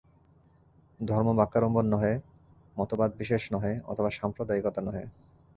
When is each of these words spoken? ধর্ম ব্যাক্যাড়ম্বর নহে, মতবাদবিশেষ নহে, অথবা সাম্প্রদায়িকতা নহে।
ধর্ম 0.99 1.27
ব্যাক্যাড়ম্বর 1.35 1.83
নহে, 1.83 2.13
মতবাদবিশেষ 2.77 3.43
নহে, 3.53 3.73
অথবা 3.85 4.09
সাম্প্রদায়িকতা 4.09 4.81
নহে। 4.81 5.03